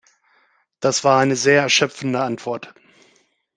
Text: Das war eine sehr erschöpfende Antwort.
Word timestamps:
Das 0.79 1.03
war 1.03 1.19
eine 1.19 1.35
sehr 1.35 1.61
erschöpfende 1.61 2.21
Antwort. 2.23 2.73